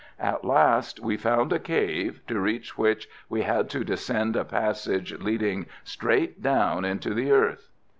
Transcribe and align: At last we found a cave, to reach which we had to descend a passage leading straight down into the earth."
At 0.19 0.43
last 0.43 0.99
we 0.99 1.15
found 1.15 1.53
a 1.53 1.59
cave, 1.59 2.21
to 2.25 2.39
reach 2.39 2.75
which 2.75 3.07
we 3.29 3.43
had 3.43 3.69
to 3.69 3.83
descend 3.83 4.35
a 4.35 4.43
passage 4.43 5.13
leading 5.19 5.67
straight 5.83 6.41
down 6.41 6.83
into 6.85 7.13
the 7.13 7.29
earth." 7.31 7.69